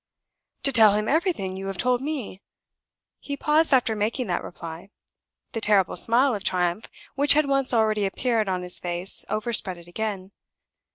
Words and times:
"To 0.63 0.71
tell 0.71 0.95
him 0.95 1.07
everything 1.07 1.55
you 1.55 1.67
have 1.67 1.77
told 1.77 2.01
me." 2.01 2.41
He 3.19 3.37
paused 3.37 3.71
after 3.71 3.95
making 3.95 4.25
that 4.25 4.43
reply. 4.43 4.89
The 5.51 5.61
terrible 5.61 5.95
smile 5.95 6.33
of 6.33 6.43
triumph 6.43 6.89
which 7.13 7.33
had 7.33 7.45
once 7.45 7.71
already 7.71 8.07
appeared 8.07 8.49
on 8.49 8.63
his 8.63 8.79
face 8.79 9.25
overspread 9.29 9.77
it 9.77 9.87
again. 9.87 10.31